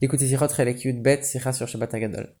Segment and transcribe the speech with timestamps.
[0.00, 2.34] Bet sur Shabbat Agadol.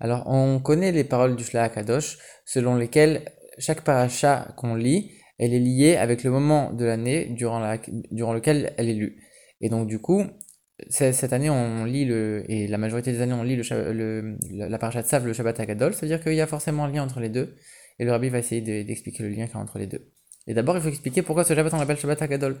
[0.00, 3.24] Alors, on connaît les paroles du Shla Kadosh, selon lesquelles
[3.58, 7.78] chaque paracha qu'on lit, elle est liée avec le moment de l'année durant, la,
[8.10, 9.22] durant lequel elle est lue.
[9.60, 10.24] Et donc, du coup,
[10.88, 15.02] cette année, on lit le, et la majorité des années, on lit le la paracha
[15.02, 17.54] de Sav, le Shabbat Agadol, c'est-à-dire qu'il y a forcément un lien entre les deux,
[17.98, 20.10] et le rabbi va essayer d'expliquer le lien qu'il y a entre les deux.
[20.46, 22.56] Et d'abord, il faut expliquer pourquoi ce Shabbat on l'appelle Shabbat Agadol.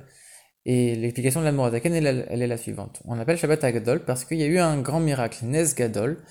[0.66, 3.02] Et l'explication de la elle, elle, est la suivante.
[3.04, 6.24] On appelle Shabbat Agadol parce qu'il y a eu un grand miracle, Nes Gadol.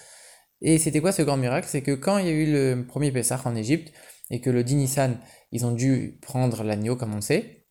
[0.61, 1.67] Et c'était quoi ce grand miracle?
[1.69, 3.93] C'est que quand il y a eu le premier Pessah en Égypte,
[4.31, 5.17] et que le Dinissan,
[5.51, 7.67] ils ont dû prendre l'agneau, comme on sait,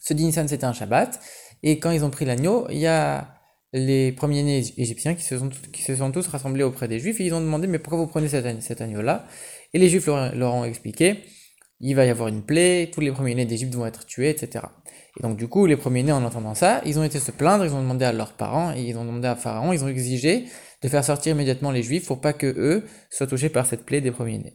[0.00, 1.20] ce Dinissan c'était un Shabbat,
[1.62, 3.34] et quand ils ont pris l'agneau, il y a
[3.72, 7.26] les premiers-nés égyptiens qui se, sont, qui se sont tous rassemblés auprès des Juifs, et
[7.26, 9.26] ils ont demandé, mais pourquoi vous prenez cet, agneau-là?
[9.74, 11.24] Et les Juifs leur, leur ont expliqué,
[11.80, 14.64] il va y avoir une plaie, tous les premiers-nés d'Égypte vont être tués, etc.
[15.18, 17.74] Et donc du coup, les premiers-nés, en entendant ça, ils ont été se plaindre, ils
[17.74, 20.44] ont demandé à leurs parents, ils ont demandé à Pharaon, ils ont exigé
[20.82, 24.00] de faire sortir immédiatement les Juifs pour pas que eux soient touchés par cette plaie
[24.00, 24.54] des premiers-nés.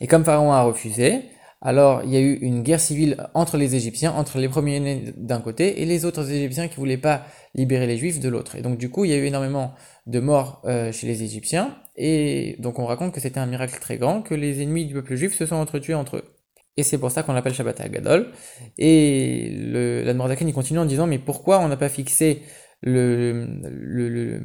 [0.00, 1.22] Et comme Pharaon a refusé,
[1.60, 5.40] alors il y a eu une guerre civile entre les Égyptiens, entre les premiers-nés d'un
[5.40, 8.54] côté et les autres Égyptiens qui voulaient pas libérer les Juifs de l'autre.
[8.54, 9.72] Et donc du coup, il y a eu énormément
[10.06, 13.96] de morts euh, chez les Égyptiens, et donc on raconte que c'était un miracle très
[13.96, 16.35] grand, que les ennemis du peuple juif se sont entretués entre eux.
[16.76, 18.32] Et c'est pour ça qu'on l'appelle Shabbat Agadol.
[18.76, 20.04] Et le,
[20.40, 22.42] il continue en disant, mais pourquoi on n'a pas fixé
[22.82, 24.40] le,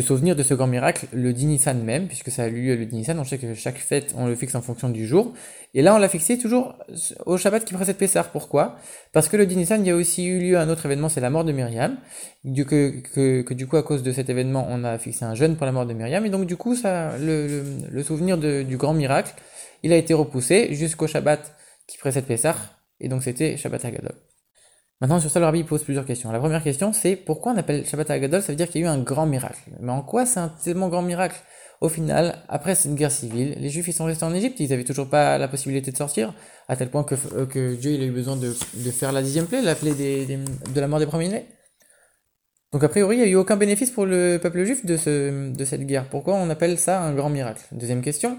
[0.00, 3.16] souvenir de ce grand miracle le Dinissan même, puisque ça a eu lieu le Dinissan,
[3.18, 5.34] on sait que chaque fête, on le fixe en fonction du jour.
[5.74, 6.74] Et là, on l'a fixé toujours
[7.26, 8.24] au Shabbat qui précède Pessah.
[8.24, 8.76] Pourquoi?
[9.12, 11.30] Parce que le Dinissan, il y a aussi eu lieu un autre événement, c'est la
[11.30, 11.96] mort de Myriam.
[12.42, 15.66] Du, que, du coup, à cause de cet événement, on a fixé un jeûne pour
[15.66, 16.26] la mort de Myriam.
[16.26, 19.32] Et donc, du coup, ça, le, souvenir du grand miracle,
[19.82, 22.56] il a été repoussé jusqu'au Shabbat qui précède Pessah,
[23.00, 24.14] et donc c'était Shabbat Hagadol.
[25.00, 26.30] Maintenant, sur ça, le rabbi pose plusieurs questions.
[26.30, 28.86] La première question, c'est pourquoi on appelle Shabbat Hagadol Ça veut dire qu'il y a
[28.86, 29.58] eu un grand miracle.
[29.80, 31.34] Mais en quoi c'est un tellement grand miracle?
[31.80, 34.84] Au final, après cette guerre civile, les Juifs ils sont restés en Égypte, ils n'avaient
[34.84, 36.32] toujours pas la possibilité de sortir,
[36.68, 38.52] à tel point que, euh, Dieu il a eu besoin de,
[38.92, 41.44] faire la dixième plaie, la plaie de la mort des premiers-nés.
[42.72, 45.84] Donc a priori, il n'y a eu aucun bénéfice pour le peuple juif de cette
[45.84, 46.08] guerre.
[46.08, 47.62] Pourquoi on appelle ça un grand miracle?
[47.72, 48.38] Deuxième question,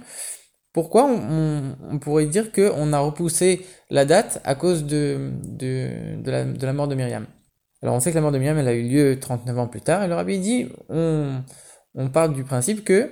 [0.74, 5.32] pourquoi on, pourrait dire qu'on a repoussé la date à cause de,
[6.26, 7.28] la, mort de Myriam?
[7.84, 10.04] Alors on sait que la mort de Myriam a eu lieu 39 ans plus tard,
[10.04, 11.44] et le rabbi dit, on,
[11.94, 13.12] on part du principe que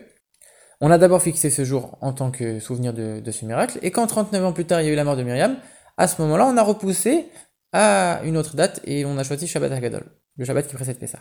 [0.82, 4.08] on a d'abord fixé ce jour en tant que souvenir de, ce miracle, et quand
[4.08, 5.56] 39 ans plus tard il y a eu la mort de Myriam,
[5.98, 7.28] à ce moment-là on a repoussé
[7.74, 10.06] à une autre date et on a choisi Shabbat Hagadol,
[10.38, 11.20] le Shabbat qui précède Pessah.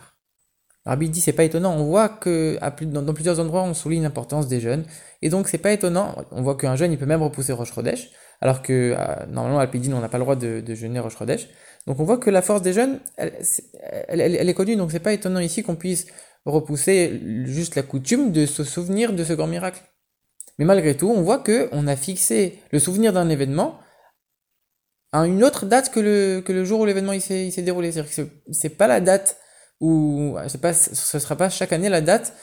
[0.85, 4.59] Rabbi dit c'est pas étonnant, on voit que dans, plusieurs endroits on souligne l'importance des
[4.59, 4.83] jeunes,
[5.21, 8.09] et donc c'est pas étonnant, on voit qu'un jeune il peut même repousser Rosh Chodesh,
[8.41, 11.17] alors que euh, normalement à Alpidine on n'a pas le droit de, de jeûner Rosh
[11.17, 11.47] Chodesh,
[11.85, 13.33] donc on voit que la force des jeunes, elle,
[14.07, 16.07] elle, elle, est connue, donc c'est pas étonnant ici qu'on puisse
[16.45, 19.81] repousser juste la coutume de se souvenir de ce grand miracle.
[20.57, 23.79] Mais malgré tout, on voit que on a fixé le souvenir d'un événement
[25.11, 28.27] à une autre date que le, que le jour où l'événement s'est déroulé, c'est-à-dire que
[28.51, 29.37] c'est pas la date
[29.81, 32.33] ou pas, ce ne sera pas chaque année la date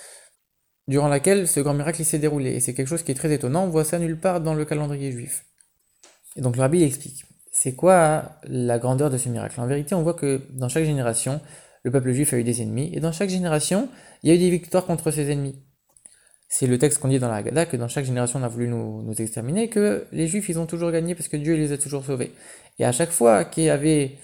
[0.89, 2.51] durant laquelle ce grand miracle s'est déroulé.
[2.51, 4.65] Et c'est quelque chose qui est très étonnant, on voit ça nulle part dans le
[4.65, 5.45] calendrier juif.
[6.37, 9.61] Et donc le rabbi explique, c'est quoi la grandeur de ce miracle?
[9.61, 11.41] En vérité, on voit que dans chaque génération,
[11.83, 13.89] le peuple juif a eu des ennemis, et dans chaque génération,
[14.23, 15.57] il y a eu des victoires contre ses ennemis.
[16.49, 18.69] C'est le texte qu'on dit dans la Haggadah, que dans chaque génération on a voulu
[18.69, 21.79] nous, nous, exterminer, que les juifs ils ont toujours gagné parce que Dieu les a
[21.79, 22.33] toujours sauvés.
[22.79, 24.19] Et à chaque fois qu'il y avait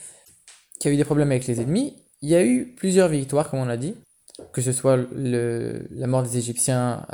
[0.81, 3.51] qu'il y a eu des problèmes avec les ennemis, il y a eu plusieurs victoires,
[3.51, 3.95] comme on l'a dit,
[4.55, 7.07] que ce soit la mort des Égyptiens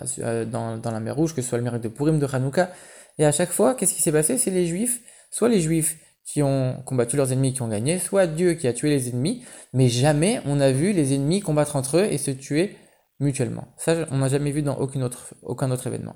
[0.46, 2.70] dans, la mer Rouge, que ce soit le miracle de Purim, de Hanouka.
[3.18, 4.38] Et à chaque fois, qu'est-ce qui s'est passé?
[4.38, 5.00] C'est les Juifs,
[5.32, 8.72] soit les Juifs qui ont combattu leurs ennemis qui ont gagné, soit Dieu qui a
[8.72, 12.30] tué les ennemis, mais jamais on a vu les ennemis combattre entre eux et se
[12.30, 12.76] tuer
[13.18, 13.66] mutuellement.
[13.78, 16.14] Ça, on n'a jamais vu dans aucun autre, événement.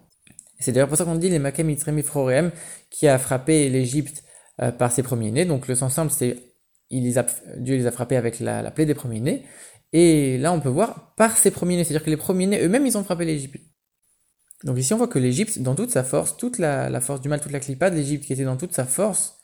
[0.61, 2.53] C'est d'ailleurs pour ça qu'on dit les Makem Mitzrayim
[2.91, 4.23] qui a frappé l'Égypte
[4.63, 5.47] euh, par ses premiers-nés.
[5.47, 6.54] Donc le sens simple, c'est
[7.01, 9.45] Dieu les a frappés avec la, plaie des premiers-nés.
[9.93, 13.05] Et là, on peut voir par ces premiers-nés, c'est-à-dire que les premiers-nés eux-mêmes, ils ont
[13.05, 13.61] frappé l'Égypte.
[14.65, 17.41] Donc ici, on voit que l'Égypte, dans toute sa force, toute la, force du mal,
[17.41, 19.39] toute la clipa de l'Égypte qui était dans toute sa force,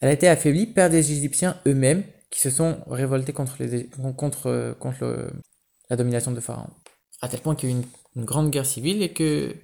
[0.00, 3.56] elle a été affaiblie par des Égyptiens eux-mêmes qui se sont révoltés contre,
[5.88, 6.70] la domination de Pharaon.
[7.22, 7.78] À tel point qu'il y a eu
[8.14, 9.54] une, grande guerre civile et qu'il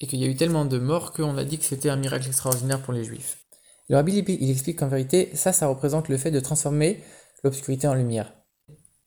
[0.00, 2.92] y a eu tellement de morts qu'on a dit que c'était un miracle extraordinaire pour
[2.92, 3.39] les Juifs.
[3.90, 7.00] Le rabbi, il explique qu'en vérité, ça, ça représente le fait de transformer
[7.44, 8.32] l'obscurité en lumière.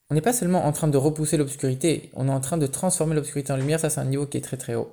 [0.10, 3.16] On n'est pas seulement en train de repousser l'obscurité, on est en train de transformer
[3.16, 4.92] l'obscurité en lumière, ça c'est un niveau qui est très très haut.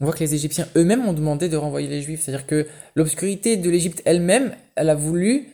[0.00, 3.56] On voit que les Égyptiens eux-mêmes ont demandé de renvoyer les Juifs, c'est-à-dire que l'obscurité
[3.56, 5.48] de l'Égypte elle-même, elle a voulu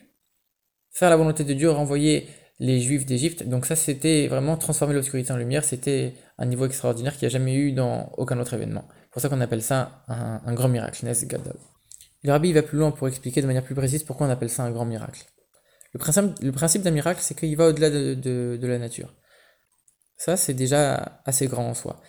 [0.92, 2.28] faire la volonté de Dieu, renvoyer
[2.60, 3.42] les juifs d'Égypte.
[3.48, 5.64] Donc ça, c'était vraiment transformer l'obscurité en lumière.
[5.64, 8.84] C'était un niveau extraordinaire qu'il n'y a jamais eu dans aucun autre événement.
[8.88, 11.56] C'est pour ça qu'on appelle ça un, grand miracle, Nes Gadol?
[12.24, 14.62] Le rabbi va plus loin pour expliquer de manière plus précise pourquoi on appelle ça
[14.62, 15.24] un grand miracle.
[15.92, 15.98] Le
[16.52, 19.14] principe, d'un miracle, c'est qu'il va au-delà de, la nature.
[20.16, 22.00] Ça, c'est déjà assez grand en soi.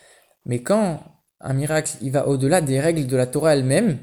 [0.45, 1.04] Mais quand
[1.39, 4.00] un miracle, il va au-delà des règles de la Torah elle-même,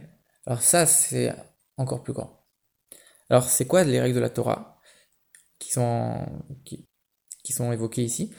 [0.47, 1.35] alors ça, c'est
[1.77, 2.45] encore plus grand.
[3.31, 4.81] Alors, c'est quoi les règles de la Torah
[5.59, 6.27] qui sont,
[7.73, 8.35] évoquées ici?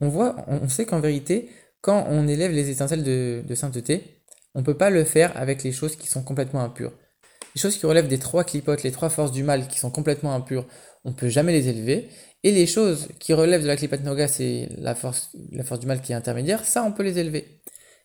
[0.00, 1.50] On sait qu'en vérité,
[1.80, 4.24] quand on élève les étincelles de sainteté,
[4.54, 6.92] on ne peut pas le faire avec les choses qui sont complètement impures.
[7.54, 10.34] Les choses qui relèvent des trois clipotes, les trois forces du mal qui sont complètement
[10.34, 10.66] impures,
[11.04, 12.08] on ne peut jamais les élever.
[12.42, 15.86] Et les choses qui relèvent de la clipote noga, c'est la force, la force du
[15.86, 17.60] mal qui est intermédiaire, ça on peut les élever.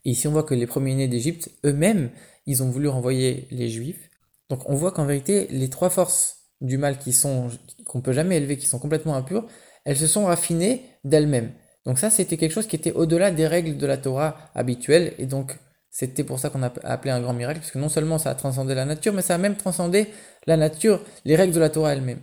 [0.05, 2.11] Et ici on voit que les premiers-nés d'Égypte, eux-mêmes,
[2.45, 4.09] ils ont voulu renvoyer les juifs.
[4.49, 7.49] Donc on voit qu'en vérité, les trois forces du mal qui sont
[7.85, 9.47] qu'on peut jamais élever, qui sont complètement impures,
[9.83, 11.51] elles se sont raffinées d'elles-mêmes.
[11.85, 15.25] Donc ça, c'était quelque chose qui était au-delà des règles de la Torah habituelles, et
[15.25, 15.57] donc
[15.91, 18.35] c'était pour ça qu'on a appelé un grand miracle, parce que non seulement ça a
[18.35, 20.07] transcendé la nature, mais ça a même transcendé
[20.45, 22.21] la nature, les règles de la Torah elle-même.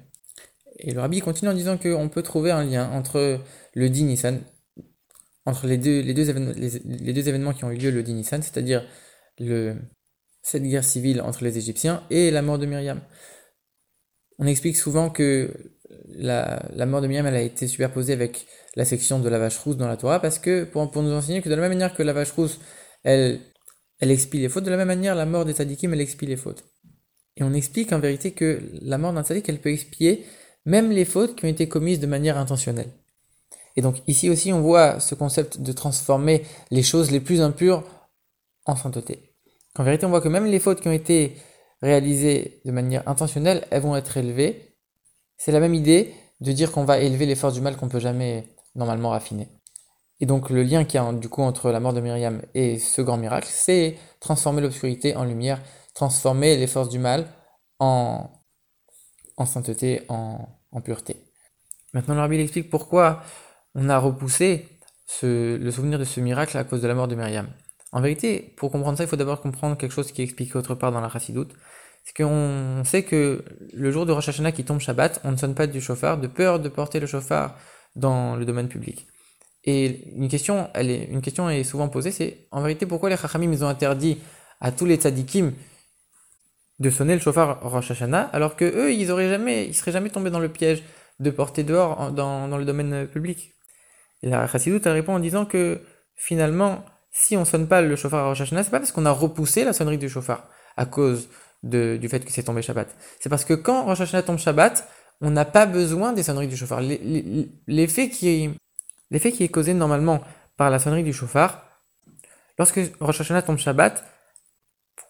[0.78, 3.40] Et le rabbi continue en disant qu'on peut trouver un lien entre
[3.74, 4.40] le din Nissan,
[5.46, 8.14] entre les deux, les, deux événements, les, deux événements qui ont eu lieu le din
[8.14, 8.86] Nissan, c'est-à-dire
[9.38, 9.76] le,
[10.42, 13.00] cette guerre civile entre les Égyptiens et la mort de Myriam.
[14.38, 15.50] On explique souvent que
[16.08, 18.46] la, la, mort de Myriam elle a été superposée avec
[18.76, 21.40] la section de la vache rousse dans la Torah parce que pour, pour nous enseigner
[21.40, 22.60] que de la même manière que la vache rousse
[23.02, 23.40] elle
[24.00, 24.64] elle expie les fautes.
[24.64, 26.64] De la même manière, la mort des tzadikim, elle expie les fautes.
[27.36, 30.24] Et on explique en vérité que la mort d'un tzadik, elle peut expier
[30.64, 32.90] même les fautes qui ont été commises de manière intentionnelle.
[33.76, 37.84] Et donc ici aussi, on voit ce concept de transformer les choses les plus impures
[38.64, 39.34] en sainteté.
[39.78, 41.36] En vérité, on voit que même les fautes qui ont été
[41.82, 44.74] réalisées de manière intentionnelle, elles vont être élevées.
[45.36, 48.00] C'est la même idée de dire qu'on va élever les forces du mal qu'on peut
[48.00, 49.48] jamais normalement raffiner.
[50.20, 52.78] Et donc le lien qu'il y a du coup entre la mort de Myriam et
[52.78, 55.60] ce grand miracle, c'est transformer l'obscurité en lumière,
[55.94, 57.26] transformer les forces du mal
[57.78, 58.30] en,
[59.36, 61.22] en sainteté, en, en pureté.
[61.92, 63.22] Maintenant, le rabbi explique pourquoi
[63.74, 64.68] on a repoussé
[65.22, 67.48] le souvenir de ce miracle à cause de la mort de Myriam.
[67.92, 70.74] En vérité, pour comprendre ça, il faut d'abord comprendre quelque chose qui est expliqué autre
[70.74, 71.54] part dans la Chassidoute.
[72.04, 75.54] C'est qu'on sait que le jour de Rosh Hashanah qui tombe Shabbat, on ne sonne
[75.54, 77.56] pas du chauffard de peur de porter le chauffard
[77.94, 79.06] dans le domaine public.
[79.66, 83.16] Et une question, elle est, une question est souvent posée, c'est en vérité pourquoi les
[83.16, 84.18] Chachamim ils ont interdit
[84.60, 85.52] à tous les tzadikim
[86.78, 90.10] de sonner le chauffard Rosh Hashanah, alors que eux ils auraient jamais, ils seraient jamais
[90.10, 90.82] tombés dans le piège
[91.18, 93.54] de porter dehors dans, dans le domaine public.
[94.22, 95.80] Et la Chassidut elle répond en disant que
[96.14, 99.64] finalement, si on sonne pas le chauffard Rosh Hashanah, c'est pas parce qu'on a repoussé
[99.64, 101.28] la sonnerie du chauffard à cause
[101.62, 102.94] de, du fait que c'est tombé Shabbat.
[103.18, 104.86] C'est parce que quand Rosh Hashanah tombe Shabbat,
[105.22, 106.82] on n'a pas besoin des sonneries du chauffard.
[107.66, 108.28] L'effet qui
[109.10, 110.22] L'effet qui est causé normalement
[110.56, 111.62] par la sonnerie du chauffard,
[112.58, 114.04] lorsque Rosh Hashanah tombe Shabbat,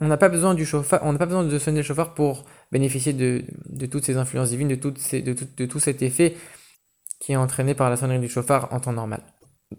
[0.01, 2.45] on n'a pas besoin du chauffard, on n'a pas besoin de sonner le chauffard pour
[2.71, 3.45] bénéficier de,
[3.87, 6.37] toutes ces influences divines, de, toutes ces, tout, cet effet
[7.21, 9.23] qui est entraîné par la sonnerie du chauffard en temps normal.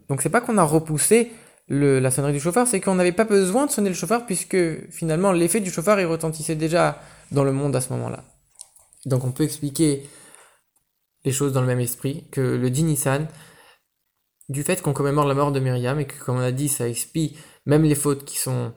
[0.10, 1.32] Donc c'est pas qu'on a repoussé
[1.70, 4.58] la sonnerie du chauffard, c'est qu'on n'avait pas besoin de sonner le chauffard puisque
[4.90, 7.00] finalement l'effet du chauffard il retentissait déjà
[7.32, 8.24] dans le monde à ce moment-là.
[9.06, 10.04] Donc on peut expliquer
[11.26, 13.28] les choses dans le même esprit que le Dinissan,
[14.50, 16.88] du fait qu'on commémore la mort de Myriam et que, comme on a dit, ça
[16.88, 18.74] expie même les fautes qui sont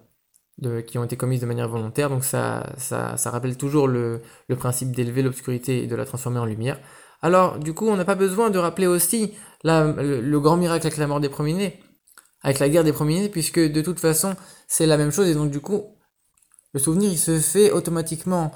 [0.86, 2.10] qui ont été commises de manière volontaire.
[2.10, 4.20] Donc ça, ça, rappelle toujours le,
[4.58, 6.78] principe d'élever l'obscurité et de la transformer en lumière.
[7.22, 9.34] Alors, du coup, on n'a pas besoin de rappeler aussi
[9.64, 11.80] le, grand miracle avec la mort des premiers-nés,
[12.42, 14.36] avec la guerre des premiers-nés, puisque de toute façon,
[14.68, 15.28] c'est la même chose.
[15.28, 15.96] Et donc, du coup,
[16.72, 18.52] le souvenir, il se fait automatiquement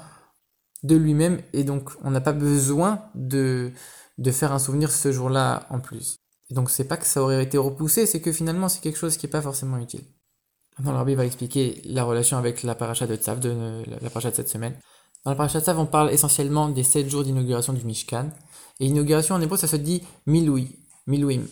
[0.83, 1.41] de lui-même.
[1.53, 3.71] Et donc, on n'a pas besoin de,
[4.17, 6.24] de faire un souvenir ce jour-là en plus.
[6.49, 9.17] Et donc c'est pas que ça aurait été repoussé, c'est que finalement c'est quelque chose
[9.17, 10.03] qui n'est pas forcément utile.
[10.77, 14.35] Maintenant le va expliquer la relation avec la paracha de Tzav, de la paracha de
[14.35, 14.77] cette semaine.
[15.23, 18.29] Dans la paracha de Tzav, on parle essentiellement des 7 jours d'inauguration du Mishkan.
[18.79, 21.43] Et inauguration en hébreu, ça se dit miloui, milouim.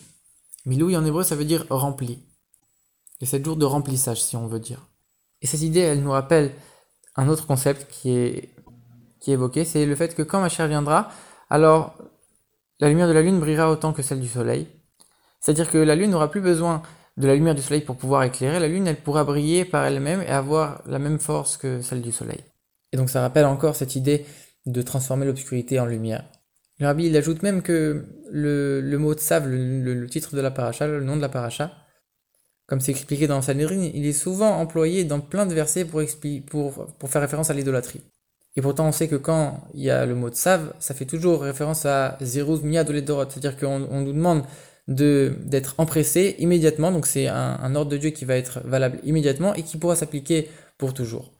[0.66, 2.22] Miloui en hébreu, ça veut dire rempli.
[3.20, 4.86] Les 7 jours de remplissage, si on veut dire.
[5.40, 6.52] Et cette idée, elle nous rappelle
[7.16, 8.54] un autre concept qui est,
[9.20, 11.10] qui est évoqué, c'est le fait que quand ma chère viendra,
[11.48, 11.94] alors
[12.80, 14.68] la lumière de la lune brillera autant que celle du soleil.
[15.44, 16.80] C'est-à-dire que la Lune n'aura plus besoin
[17.18, 18.58] de la lumière du Soleil pour pouvoir éclairer.
[18.60, 22.12] La Lune, elle pourra briller par elle-même et avoir la même force que celle du
[22.12, 22.40] Soleil.
[22.92, 24.24] Et donc ça rappelle encore cette idée
[24.64, 26.24] de transformer l'obscurité en lumière.
[26.78, 30.86] Le rabbi, il ajoute même que le, mot tsav, le, le, titre de la paracha,
[30.86, 31.72] le nom de la paracha,
[32.66, 36.00] comme c'est expliqué dans Sanhedrin, il est souvent employé dans plein de versets pour,
[37.06, 38.00] faire référence à l'idolâtrie.
[38.56, 41.42] Et pourtant, on sait que quand il y a le mot tsav, ça fait toujours
[41.42, 44.46] référence à ziruz miyad oledorot, c'est-à-dire qu'on nous demande de
[44.86, 49.62] d'être empressé immédiatement, donc c'est un, ordre de Dieu qui va être valable immédiatement et
[49.62, 50.48] qui pourra s'appliquer
[50.78, 51.32] pour toujours.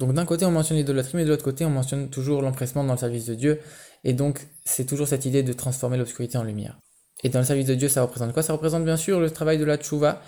[0.00, 2.94] Donc d'un côté on mentionne l'idolâtrie, mais de l'autre côté on mentionne toujours l'empressement dans
[2.94, 3.60] le service de Dieu,
[4.04, 6.78] et donc c'est toujours cette idée de transformer l'obscurité en lumière.
[7.22, 8.42] Et dans le service de Dieu, ça représente quoi?
[8.42, 10.22] Ça représente bien sûr le travail de la tchouva,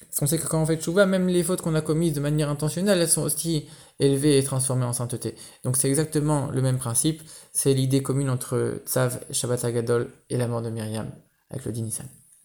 [0.00, 2.20] parce qu'on sait que quand on fait tchouva, même les fautes qu'on a commises de
[2.20, 3.68] manière intentionnelle, elles sont aussi
[4.00, 5.34] élevées et transformées en sainteté.
[5.64, 10.48] Donc c'est exactement le même principe, c'est l'idée commune entre Tzav, Shabbat Agadol et la
[10.48, 11.10] mort de Myriam
[11.52, 12.06] avec le Dinissan.